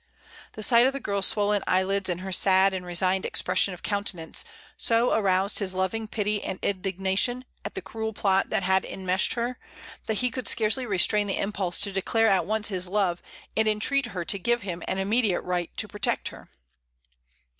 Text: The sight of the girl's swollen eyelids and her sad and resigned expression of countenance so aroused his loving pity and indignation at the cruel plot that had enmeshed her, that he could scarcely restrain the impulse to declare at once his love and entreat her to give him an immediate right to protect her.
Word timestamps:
The 0.53 0.63
sight 0.63 0.87
of 0.87 0.93
the 0.93 0.99
girl's 0.99 1.27
swollen 1.27 1.61
eyelids 1.67 2.09
and 2.09 2.21
her 2.21 2.31
sad 2.31 2.73
and 2.73 2.83
resigned 2.83 3.23
expression 3.23 3.71
of 3.75 3.83
countenance 3.83 4.43
so 4.75 5.13
aroused 5.13 5.59
his 5.59 5.75
loving 5.75 6.07
pity 6.07 6.41
and 6.43 6.57
indignation 6.63 7.45
at 7.63 7.75
the 7.75 7.83
cruel 7.83 8.11
plot 8.11 8.49
that 8.49 8.63
had 8.63 8.83
enmeshed 8.83 9.33
her, 9.33 9.59
that 10.07 10.15
he 10.15 10.31
could 10.31 10.47
scarcely 10.47 10.87
restrain 10.87 11.27
the 11.27 11.37
impulse 11.37 11.79
to 11.81 11.91
declare 11.91 12.29
at 12.29 12.47
once 12.47 12.69
his 12.69 12.87
love 12.87 13.21
and 13.55 13.67
entreat 13.67 14.07
her 14.07 14.25
to 14.25 14.39
give 14.39 14.63
him 14.63 14.81
an 14.87 14.97
immediate 14.97 15.41
right 15.41 15.69
to 15.77 15.87
protect 15.87 16.29
her. 16.29 16.49